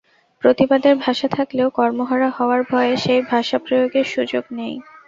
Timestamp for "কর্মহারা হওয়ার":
1.69-2.61